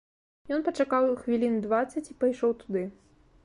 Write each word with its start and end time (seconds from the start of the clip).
Ён 0.55 0.63
пачакаў 0.69 1.05
хвілін 1.21 1.61
дваццаць 1.67 2.05
і 2.13 2.19
пайшоў 2.25 2.59
туды. 2.63 2.87